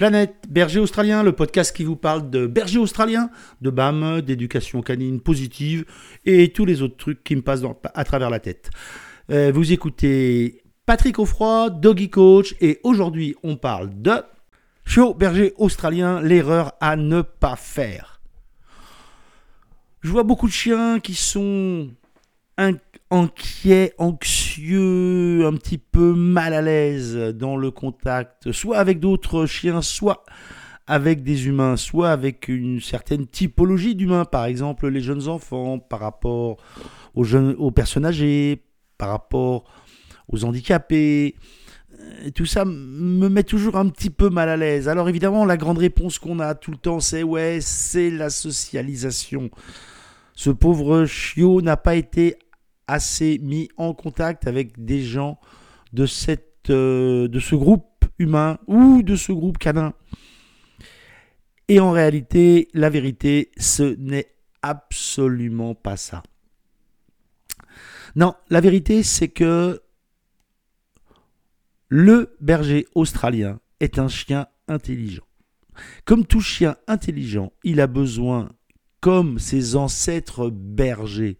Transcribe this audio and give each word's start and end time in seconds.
Planète 0.00 0.46
Berger 0.48 0.80
Australien, 0.80 1.22
le 1.22 1.32
podcast 1.32 1.76
qui 1.76 1.84
vous 1.84 1.94
parle 1.94 2.30
de 2.30 2.46
berger 2.46 2.78
australien, 2.78 3.28
de 3.60 3.68
BAM, 3.68 4.22
d'éducation 4.22 4.80
canine 4.80 5.20
positive 5.20 5.84
et 6.24 6.54
tous 6.54 6.64
les 6.64 6.80
autres 6.80 6.96
trucs 6.96 7.22
qui 7.22 7.36
me 7.36 7.42
passent 7.42 7.60
à 7.92 8.04
travers 8.04 8.30
la 8.30 8.40
tête. 8.40 8.70
Euh, 9.30 9.52
vous 9.54 9.72
écoutez 9.72 10.62
Patrick 10.86 11.18
Offroy, 11.18 11.68
Doggy 11.68 12.08
Coach, 12.08 12.54
et 12.62 12.80
aujourd'hui 12.82 13.36
on 13.42 13.56
parle 13.56 13.90
de 14.00 14.22
chiot 14.86 15.12
berger 15.12 15.52
australien, 15.58 16.22
l'erreur 16.22 16.72
à 16.80 16.96
ne 16.96 17.20
pas 17.20 17.56
faire. 17.56 18.22
Je 20.00 20.10
vois 20.10 20.22
beaucoup 20.22 20.46
de 20.46 20.52
chiens 20.52 20.98
qui 20.98 21.14
sont 21.14 21.90
inquiet, 22.56 23.92
anxieux, 23.98 24.39
un 24.58 25.54
petit 25.54 25.78
peu 25.78 26.14
mal 26.14 26.54
à 26.54 26.62
l'aise 26.62 27.16
dans 27.34 27.56
le 27.56 27.70
contact, 27.70 28.52
soit 28.52 28.78
avec 28.78 29.00
d'autres 29.00 29.46
chiens, 29.46 29.82
soit 29.82 30.24
avec 30.86 31.22
des 31.22 31.46
humains, 31.46 31.76
soit 31.76 32.10
avec 32.10 32.48
une 32.48 32.80
certaine 32.80 33.26
typologie 33.26 33.94
d'humains, 33.94 34.24
par 34.24 34.46
exemple 34.46 34.88
les 34.88 35.00
jeunes 35.00 35.28
enfants, 35.28 35.78
par 35.78 36.00
rapport 36.00 36.56
aux, 37.14 37.24
jeunes, 37.24 37.56
personnes 37.72 38.04
âgées, 38.04 38.64
par 38.98 39.10
rapport 39.10 39.64
aux 40.28 40.44
handicapés. 40.44 41.36
Euh, 42.00 42.30
tout 42.34 42.46
ça 42.46 42.64
me 42.64 43.28
met 43.28 43.44
toujours 43.44 43.76
un 43.76 43.88
petit 43.88 44.10
peu 44.10 44.30
mal 44.30 44.48
à 44.48 44.56
l'aise. 44.56 44.88
Alors 44.88 45.08
évidemment, 45.08 45.44
la 45.44 45.56
grande 45.56 45.78
réponse 45.78 46.18
qu'on 46.18 46.40
a 46.40 46.54
tout 46.54 46.72
le 46.72 46.76
temps, 46.76 46.98
c'est 46.98 47.22
ouais, 47.22 47.58
c'est 47.60 48.10
la 48.10 48.30
socialisation. 48.30 49.50
Ce 50.34 50.50
pauvre 50.50 51.04
chiot 51.04 51.60
n'a 51.62 51.76
pas 51.76 51.94
été 51.94 52.36
assez 52.90 53.38
mis 53.38 53.68
en 53.76 53.94
contact 53.94 54.46
avec 54.46 54.84
des 54.84 55.02
gens 55.02 55.38
de, 55.92 56.06
euh, 56.70 57.28
de 57.28 57.40
ce 57.40 57.54
groupe 57.54 58.04
humain 58.18 58.58
ou 58.66 59.02
de 59.02 59.16
ce 59.16 59.32
groupe 59.32 59.58
canin. 59.58 59.94
Et 61.68 61.78
en 61.78 61.92
réalité, 61.92 62.68
la 62.74 62.90
vérité, 62.90 63.52
ce 63.56 63.94
n'est 63.96 64.34
absolument 64.60 65.74
pas 65.74 65.96
ça. 65.96 66.22
Non, 68.16 68.34
la 68.50 68.60
vérité, 68.60 69.04
c'est 69.04 69.28
que 69.28 69.80
le 71.88 72.36
berger 72.40 72.86
australien 72.96 73.60
est 73.78 74.00
un 74.00 74.08
chien 74.08 74.48
intelligent. 74.66 75.22
Comme 76.04 76.26
tout 76.26 76.40
chien 76.40 76.76
intelligent, 76.88 77.52
il 77.62 77.80
a 77.80 77.86
besoin 77.86 78.50
comme 79.00 79.38
ses 79.38 79.76
ancêtres 79.76 80.50
bergers. 80.50 81.38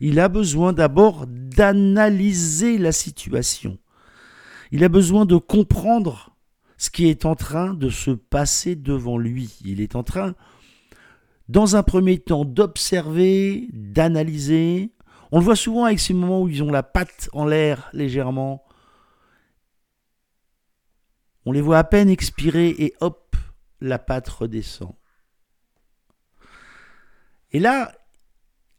Il 0.00 0.20
a 0.20 0.28
besoin 0.28 0.72
d'abord 0.72 1.26
d'analyser 1.26 2.78
la 2.78 2.92
situation. 2.92 3.78
Il 4.70 4.84
a 4.84 4.88
besoin 4.88 5.24
de 5.24 5.36
comprendre 5.36 6.36
ce 6.76 6.90
qui 6.90 7.08
est 7.08 7.24
en 7.24 7.34
train 7.34 7.74
de 7.74 7.88
se 7.88 8.10
passer 8.10 8.76
devant 8.76 9.18
lui. 9.18 9.58
Il 9.64 9.80
est 9.80 9.96
en 9.96 10.02
train, 10.02 10.34
dans 11.48 11.76
un 11.76 11.82
premier 11.82 12.18
temps, 12.18 12.44
d'observer, 12.44 13.68
d'analyser. 13.72 14.92
On 15.32 15.38
le 15.38 15.44
voit 15.44 15.56
souvent 15.56 15.84
avec 15.84 16.00
ces 16.00 16.14
moments 16.14 16.42
où 16.42 16.48
ils 16.48 16.62
ont 16.62 16.70
la 16.70 16.82
patte 16.82 17.30
en 17.32 17.46
l'air 17.46 17.88
légèrement. 17.92 18.64
On 21.46 21.52
les 21.52 21.62
voit 21.62 21.78
à 21.78 21.84
peine 21.84 22.10
expirer 22.10 22.68
et 22.78 22.94
hop, 23.00 23.34
la 23.80 23.98
patte 23.98 24.28
redescend. 24.28 24.97
Et 27.52 27.60
là, 27.60 27.92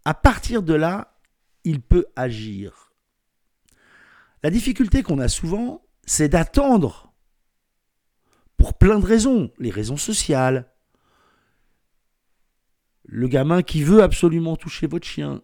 à 0.06 0.14
partir 0.14 0.64
de 0.64 0.74
là, 0.74 1.18
il 1.64 1.82
peut 1.82 2.06
agir. 2.16 2.94
La 4.44 4.50
difficulté 4.50 5.04
qu'on 5.04 5.20
a 5.20 5.28
souvent, 5.28 5.84
c'est 6.06 6.30
d'attendre, 6.30 7.14
pour 8.58 8.74
plein 8.78 9.00
de 9.00 9.06
raisons, 9.06 9.52
les 9.60 9.72
raisons 9.72 9.98
sociales, 9.98 10.72
le 13.06 13.28
gamin 13.28 13.64
qui 13.64 13.84
veut 13.84 14.04
absolument 14.04 14.56
toucher 14.56 14.88
votre 14.88 15.08
chien, 15.08 15.42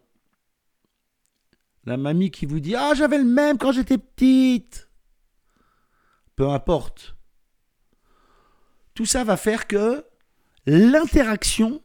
la 1.84 1.96
mamie 1.96 2.30
qui 2.30 2.46
vous 2.46 2.60
dit 2.60 2.74
Ah, 2.74 2.94
j'avais 2.94 3.18
le 3.18 3.24
même 3.24 3.58
quand 3.58 3.72
j'étais 3.72 3.98
petite. 3.98 4.88
Peu 6.34 6.48
importe. 6.48 7.16
Tout 8.94 9.06
ça 9.06 9.24
va 9.24 9.36
faire 9.36 9.66
que 9.66 10.04
l'interaction 10.66 11.82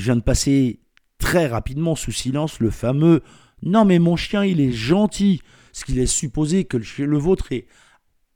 je 0.00 0.06
viens 0.06 0.16
de 0.16 0.22
passer 0.22 0.80
très 1.18 1.46
rapidement 1.46 1.94
sous 1.94 2.12
silence 2.12 2.58
le 2.58 2.70
fameux 2.70 3.22
Non 3.62 3.84
mais 3.84 3.98
mon 3.98 4.16
chien 4.16 4.44
il 4.44 4.60
est 4.60 4.72
gentil, 4.72 5.42
ce 5.72 5.84
qui 5.84 5.92
laisse 5.92 6.12
supposer 6.12 6.64
que 6.64 6.78
le, 6.78 7.18
vôtre 7.18 7.48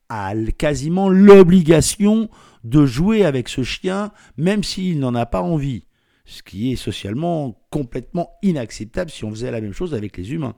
a 0.09 0.35
quasiment 0.59 1.09
l'obligation 1.09 2.29
de 2.63 2.85
jouer 2.85 3.25
avec 3.25 3.49
ce 3.49 3.63
chien 3.63 4.13
même 4.37 4.63
s'il 4.63 5.01
n'en 5.01 5.15
a 5.15 5.27
pas 5.27 5.43
envie. 5.43 5.87
Ce 6.27 6.43
qui 6.43 6.73
est 6.73 6.77
socialement 6.77 7.67
complètement 7.71 8.31
inacceptable 8.43 9.11
si 9.11 9.25
on 9.25 9.31
faisait 9.31 9.51
la 9.51 9.61
même 9.61 9.75
chose 9.75 9.95
avec 9.95 10.17
les 10.17 10.33
humains. 10.33 10.57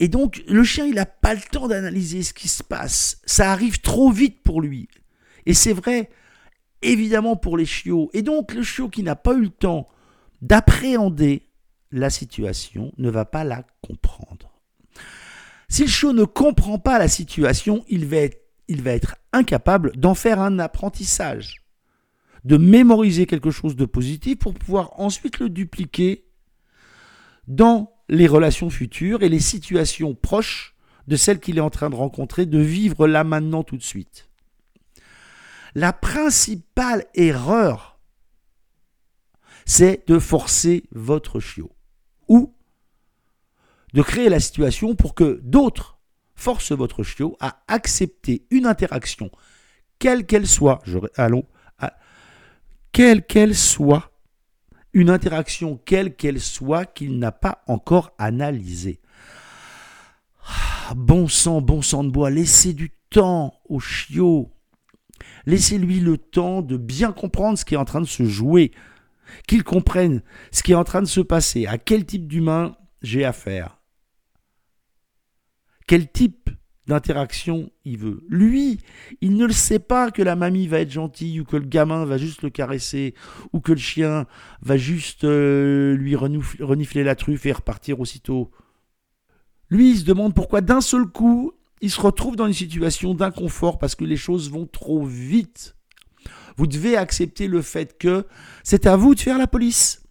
Et 0.00 0.08
donc, 0.08 0.42
le 0.48 0.64
chien, 0.64 0.86
il 0.86 0.94
n'a 0.94 1.06
pas 1.06 1.34
le 1.34 1.40
temps 1.40 1.68
d'analyser 1.68 2.22
ce 2.22 2.34
qui 2.34 2.48
se 2.48 2.62
passe. 2.62 3.20
Ça 3.24 3.52
arrive 3.52 3.80
trop 3.80 4.10
vite 4.10 4.42
pour 4.42 4.60
lui. 4.60 4.88
Et 5.46 5.54
c'est 5.54 5.72
vrai, 5.72 6.10
évidemment 6.92 7.36
pour 7.36 7.56
les 7.56 7.66
chiots. 7.66 8.10
Et 8.12 8.22
donc 8.22 8.54
le 8.54 8.62
chiot 8.62 8.88
qui 8.88 9.02
n'a 9.02 9.16
pas 9.16 9.34
eu 9.34 9.42
le 9.42 9.48
temps 9.48 9.86
d'appréhender 10.42 11.48
la 11.90 12.10
situation 12.10 12.92
ne 12.98 13.10
va 13.10 13.24
pas 13.24 13.44
la 13.44 13.64
comprendre. 13.80 14.52
Si 15.68 15.82
le 15.82 15.88
chiot 15.88 16.12
ne 16.12 16.24
comprend 16.24 16.78
pas 16.78 16.98
la 16.98 17.08
situation, 17.08 17.84
il 17.88 18.06
va 18.06 18.90
être, 18.90 19.16
incapable 19.32 19.96
d'en 19.96 20.14
faire 20.14 20.40
un 20.40 20.60
apprentissage, 20.60 21.64
de 22.44 22.56
mémoriser 22.56 23.26
quelque 23.26 23.50
chose 23.50 23.74
de 23.74 23.84
positif 23.84 24.38
pour 24.38 24.54
pouvoir 24.54 25.00
ensuite 25.00 25.40
le 25.40 25.48
dupliquer 25.48 26.26
dans 27.48 27.92
les 28.08 28.28
relations 28.28 28.70
futures 28.70 29.22
et 29.22 29.28
les 29.28 29.40
situations 29.40 30.14
proches 30.14 30.76
de 31.08 31.16
celles 31.16 31.40
qu'il 31.40 31.58
est 31.58 31.62
en 31.62 31.70
train 31.70 31.90
de 31.90 31.96
rencontrer, 31.96 32.46
de 32.46 32.58
vivre 32.58 33.08
là 33.08 33.24
maintenant 33.24 33.64
tout 33.64 33.76
de 33.76 33.82
suite. 33.82 34.28
La 35.74 35.92
principale 35.92 37.04
erreur, 37.14 37.98
c'est 39.66 40.06
de 40.06 40.18
forcer 40.18 40.84
votre 40.92 41.40
chiot. 41.40 41.74
Ou 42.28 42.54
de 43.92 44.02
créer 44.02 44.28
la 44.28 44.40
situation 44.40 44.94
pour 44.94 45.14
que 45.14 45.40
d'autres 45.42 45.98
forcent 46.34 46.72
votre 46.72 47.02
chiot 47.02 47.36
à 47.40 47.62
accepter 47.68 48.46
une 48.50 48.66
interaction, 48.66 49.30
quelle 49.98 50.26
qu'elle 50.26 50.46
soit, 50.46 50.82
allons, 51.16 51.46
quelle 52.92 53.26
qu'elle 53.26 53.56
soit, 53.56 54.12
une 54.92 55.10
interaction 55.10 55.76
quelle 55.84 56.14
qu'elle 56.14 56.40
soit 56.40 56.86
qu'il 56.86 57.18
n'a 57.18 57.32
pas 57.32 57.64
encore 57.66 58.12
analysée. 58.18 59.00
Ah, 60.46 60.94
bon 60.94 61.26
sang, 61.26 61.60
bon 61.60 61.82
sang 61.82 62.04
de 62.04 62.10
bois, 62.10 62.30
laissez 62.30 62.72
du 62.74 62.90
temps 63.10 63.60
au 63.68 63.80
chiot 63.80 64.53
Laissez-lui 65.46 66.00
le 66.00 66.18
temps 66.18 66.62
de 66.62 66.76
bien 66.76 67.12
comprendre 67.12 67.58
ce 67.58 67.64
qui 67.64 67.74
est 67.74 67.78
en 67.78 67.84
train 67.84 68.00
de 68.00 68.06
se 68.06 68.24
jouer, 68.24 68.72
qu'il 69.46 69.64
comprenne 69.64 70.22
ce 70.52 70.62
qui 70.62 70.72
est 70.72 70.76
en 70.76 70.84
train 70.84 71.02
de 71.02 71.06
se 71.06 71.20
passer, 71.20 71.66
à 71.66 71.78
quel 71.78 72.04
type 72.04 72.26
d'humain 72.26 72.76
j'ai 73.02 73.24
affaire, 73.24 73.78
quel 75.86 76.10
type 76.10 76.50
d'interaction 76.86 77.70
il 77.84 77.98
veut. 77.98 78.24
Lui, 78.28 78.78
il 79.20 79.36
ne 79.36 79.46
le 79.46 79.52
sait 79.52 79.78
pas 79.78 80.10
que 80.10 80.22
la 80.22 80.36
mamie 80.36 80.66
va 80.66 80.80
être 80.80 80.90
gentille 80.90 81.40
ou 81.40 81.44
que 81.44 81.56
le 81.56 81.66
gamin 81.66 82.04
va 82.04 82.18
juste 82.18 82.42
le 82.42 82.50
caresser 82.50 83.14
ou 83.52 83.60
que 83.60 83.72
le 83.72 83.78
chien 83.78 84.26
va 84.60 84.76
juste 84.76 85.24
euh, 85.24 85.94
lui 85.94 86.14
renifler 86.14 87.04
la 87.04 87.14
truffe 87.14 87.46
et 87.46 87.52
repartir 87.52 88.00
aussitôt. 88.00 88.50
Lui, 89.70 89.92
il 89.92 89.98
se 89.98 90.04
demande 90.04 90.34
pourquoi 90.34 90.60
d'un 90.60 90.82
seul 90.82 91.06
coup, 91.06 91.52
il 91.84 91.90
se 91.90 92.00
retrouve 92.00 92.34
dans 92.34 92.46
une 92.46 92.54
situation 92.54 93.14
d'inconfort 93.14 93.78
parce 93.78 93.94
que 93.94 94.06
les 94.06 94.16
choses 94.16 94.50
vont 94.50 94.66
trop 94.66 95.04
vite. 95.04 95.76
Vous 96.56 96.66
devez 96.66 96.96
accepter 96.96 97.46
le 97.46 97.60
fait 97.60 97.98
que 97.98 98.26
c'est 98.62 98.86
à 98.86 98.96
vous 98.96 99.14
de 99.14 99.20
faire 99.20 99.36
la 99.36 99.46
police. 99.46 100.02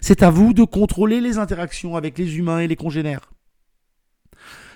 C'est 0.00 0.22
à 0.22 0.30
vous 0.30 0.54
de 0.54 0.62
contrôler 0.62 1.20
les 1.20 1.38
interactions 1.38 1.96
avec 1.96 2.16
les 2.16 2.38
humains 2.38 2.60
et 2.60 2.68
les 2.68 2.76
congénères. 2.76 3.32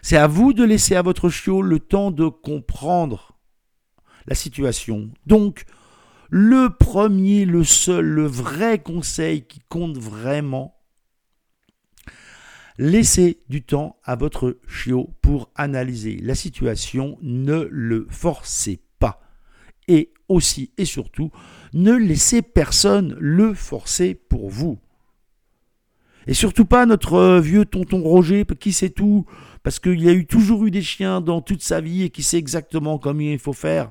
C'est 0.03 0.17
à 0.17 0.27
vous 0.27 0.53
de 0.53 0.65
laisser 0.65 0.97
à 0.97 1.03
votre 1.03 1.29
chiot 1.29 1.63
le 1.63 1.79
temps 1.79 2.11
de 2.11 2.27
comprendre 2.27 3.39
la 4.27 4.35
situation. 4.35 5.09
Donc, 5.27 5.67
le 6.31 6.71
premier, 6.71 7.45
le 7.45 7.63
seul, 7.63 8.07
le 8.07 8.27
vrai 8.27 8.81
conseil 8.81 9.47
qui 9.47 9.61
compte 9.69 9.99
vraiment, 9.99 10.80
Laissez 12.83 13.37
du 13.51 13.61
temps 13.61 13.97
à 14.05 14.17
votre 14.17 14.57
chiot 14.67 15.11
pour 15.21 15.51
analyser 15.55 16.19
la 16.23 16.35
situation, 16.35 17.19
ne 17.21 17.69
le 17.71 18.07
forcez 18.09 18.81
pas. 18.99 19.21
Et 19.87 20.15
aussi 20.29 20.73
et 20.79 20.87
surtout, 20.87 21.31
ne 21.75 21.93
laissez 21.93 22.41
personne 22.41 23.19
le 23.21 23.53
forcer 23.53 24.15
pour 24.15 24.49
vous. 24.49 24.79
Et 26.27 26.33
surtout 26.33 26.65
pas 26.65 26.87
notre 26.87 27.39
vieux 27.41 27.67
tonton 27.67 28.03
Roger 28.03 28.47
qui 28.59 28.73
sait 28.73 28.89
tout, 28.89 29.27
parce 29.63 29.79
qu'il 29.79 30.09
a 30.09 30.25
toujours 30.25 30.65
eu 30.65 30.71
des 30.71 30.81
chiens 30.81 31.21
dans 31.21 31.43
toute 31.43 31.63
sa 31.63 31.83
vie 31.83 32.05
et 32.05 32.09
qui 32.09 32.23
sait 32.23 32.39
exactement 32.39 32.99
comment 32.99 33.21
il 33.21 33.39
faut 33.39 33.53
faire. 33.53 33.91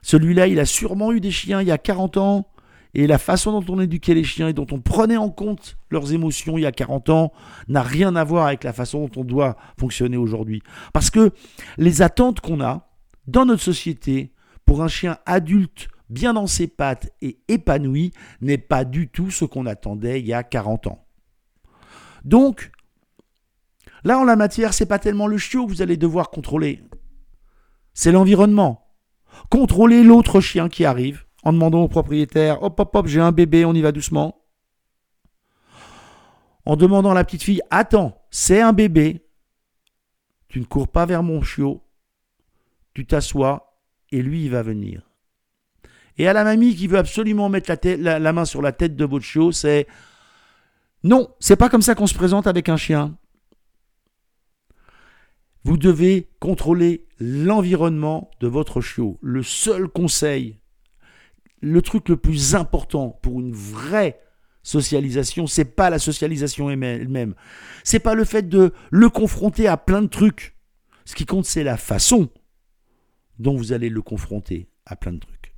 Celui-là, 0.00 0.46
il 0.46 0.58
a 0.58 0.64
sûrement 0.64 1.12
eu 1.12 1.20
des 1.20 1.30
chiens 1.30 1.60
il 1.60 1.68
y 1.68 1.70
a 1.70 1.76
40 1.76 2.16
ans, 2.16 2.48
et 2.94 3.06
la 3.06 3.18
façon 3.18 3.60
dont 3.60 3.74
on 3.74 3.80
éduquait 3.80 4.14
les 4.14 4.24
chiens 4.24 4.48
et 4.48 4.52
dont 4.52 4.66
on 4.70 4.80
prenait 4.80 5.16
en 5.16 5.30
compte 5.30 5.76
leurs 5.90 6.12
émotions 6.12 6.56
il 6.56 6.62
y 6.62 6.66
a 6.66 6.72
40 6.72 7.10
ans 7.10 7.32
n'a 7.68 7.82
rien 7.82 8.14
à 8.16 8.24
voir 8.24 8.46
avec 8.46 8.64
la 8.64 8.72
façon 8.72 9.06
dont 9.06 9.20
on 9.20 9.24
doit 9.24 9.56
fonctionner 9.78 10.16
aujourd'hui. 10.16 10.62
Parce 10.92 11.10
que 11.10 11.32
les 11.76 12.02
attentes 12.02 12.40
qu'on 12.40 12.60
a 12.60 12.88
dans 13.26 13.44
notre 13.44 13.62
société 13.62 14.32
pour 14.64 14.82
un 14.82 14.88
chien 14.88 15.18
adulte 15.26 15.88
bien 16.08 16.34
dans 16.34 16.46
ses 16.46 16.68
pattes 16.68 17.10
et 17.20 17.38
épanoui 17.48 18.12
n'est 18.40 18.58
pas 18.58 18.84
du 18.84 19.08
tout 19.08 19.30
ce 19.30 19.44
qu'on 19.44 19.66
attendait 19.66 20.20
il 20.20 20.26
y 20.26 20.32
a 20.32 20.42
40 20.42 20.86
ans. 20.86 21.04
Donc, 22.24 22.70
là 24.04 24.18
en 24.18 24.24
la 24.24 24.36
matière, 24.36 24.72
c'est 24.72 24.86
pas 24.86 24.98
tellement 24.98 25.26
le 25.26 25.38
chiot 25.38 25.66
que 25.66 25.72
vous 25.72 25.82
allez 25.82 25.96
devoir 25.96 26.30
contrôler. 26.30 26.82
C'est 27.92 28.12
l'environnement. 28.12 28.86
Contrôler 29.50 30.04
l'autre 30.04 30.40
chien 30.40 30.68
qui 30.68 30.84
arrive 30.84 31.23
en 31.44 31.52
demandant 31.52 31.82
au 31.82 31.88
propriétaire 31.88 32.62
Hop, 32.62 32.78
hop, 32.80 32.94
hop, 32.94 33.06
j'ai 33.06 33.20
un 33.20 33.32
bébé, 33.32 33.64
on 33.64 33.74
y 33.74 33.82
va 33.82 33.92
doucement. 33.92 34.44
En 36.64 36.76
demandant 36.76 37.10
à 37.10 37.14
la 37.14 37.24
petite 37.24 37.42
fille 37.42 37.60
Attends, 37.70 38.26
c'est 38.30 38.60
un 38.60 38.72
bébé. 38.72 39.26
Tu 40.48 40.60
ne 40.60 40.64
cours 40.64 40.88
pas 40.88 41.06
vers 41.06 41.22
mon 41.22 41.42
chiot. 41.42 41.82
Tu 42.94 43.06
t'assois 43.06 43.78
et 44.10 44.22
lui, 44.22 44.44
il 44.44 44.50
va 44.50 44.62
venir. 44.62 45.02
Et 46.16 46.28
à 46.28 46.32
la 46.32 46.44
mamie 46.44 46.74
qui 46.76 46.86
veut 46.86 46.98
absolument 46.98 47.48
mettre 47.48 47.72
la, 47.84 48.18
la 48.18 48.32
main 48.32 48.44
sur 48.44 48.62
la 48.62 48.72
tête 48.72 48.96
de 48.96 49.04
votre 49.04 49.24
chiot, 49.24 49.52
c'est 49.52 49.86
non, 51.02 51.28
c'est 51.38 51.56
pas 51.56 51.68
comme 51.68 51.82
ça 51.82 51.94
qu'on 51.94 52.06
se 52.06 52.14
présente 52.14 52.46
avec 52.46 52.70
un 52.70 52.78
chien. 52.78 53.18
Vous 55.64 55.76
devez 55.76 56.30
contrôler 56.40 57.06
l'environnement 57.18 58.30
de 58.40 58.48
votre 58.48 58.80
chiot. 58.80 59.18
Le 59.20 59.42
seul 59.42 59.88
conseil, 59.88 60.60
le 61.64 61.82
truc 61.82 62.08
le 62.08 62.16
plus 62.16 62.54
important 62.54 63.18
pour 63.22 63.40
une 63.40 63.52
vraie 63.52 64.20
socialisation, 64.62 65.46
c'est 65.46 65.64
pas 65.64 65.90
la 65.90 65.98
socialisation 65.98 66.70
elle-même. 66.70 67.34
C'est 67.82 68.00
pas 68.00 68.14
le 68.14 68.24
fait 68.24 68.48
de 68.48 68.72
le 68.90 69.08
confronter 69.08 69.66
à 69.68 69.76
plein 69.76 70.02
de 70.02 70.08
trucs. 70.08 70.56
Ce 71.04 71.14
qui 71.14 71.26
compte, 71.26 71.44
c'est 71.44 71.64
la 71.64 71.76
façon 71.76 72.30
dont 73.38 73.56
vous 73.56 73.72
allez 73.72 73.88
le 73.88 74.02
confronter 74.02 74.68
à 74.86 74.96
plein 74.96 75.12
de 75.12 75.18
trucs. 75.18 75.54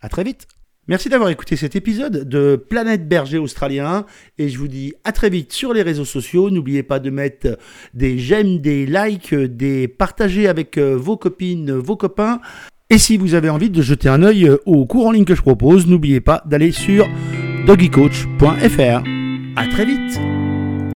À 0.00 0.08
très 0.08 0.24
vite. 0.24 0.46
Merci 0.88 1.08
d'avoir 1.08 1.30
écouté 1.30 1.56
cet 1.56 1.76
épisode 1.76 2.28
de 2.28 2.56
Planète 2.56 3.06
Berger 3.06 3.38
Australien 3.38 4.06
et 4.38 4.48
je 4.48 4.58
vous 4.58 4.66
dis 4.66 4.94
à 5.04 5.12
très 5.12 5.30
vite 5.30 5.52
sur 5.52 5.72
les 5.72 5.82
réseaux 5.82 6.04
sociaux. 6.04 6.50
N'oubliez 6.50 6.82
pas 6.82 6.98
de 6.98 7.10
mettre 7.10 7.58
des 7.94 8.18
j'aime, 8.18 8.58
des 8.58 8.86
likes, 8.86 9.34
des 9.34 9.88
partager 9.88 10.48
avec 10.48 10.78
euh, 10.78 10.96
vos 10.96 11.16
copines, 11.16 11.70
vos 11.72 11.96
copains. 11.96 12.40
Et 12.90 12.98
si 12.98 13.16
vous 13.16 13.34
avez 13.34 13.48
envie 13.48 13.70
de 13.70 13.82
jeter 13.82 14.08
un 14.08 14.22
œil 14.24 14.50
au 14.66 14.84
cours 14.84 15.06
en 15.06 15.12
ligne 15.12 15.24
que 15.24 15.36
je 15.36 15.42
propose, 15.42 15.86
n'oubliez 15.86 16.20
pas 16.20 16.42
d'aller 16.46 16.72
sur 16.72 17.08
doggycoach.fr. 17.66 19.02
À 19.56 19.66
très 19.68 19.84
vite 19.84 20.39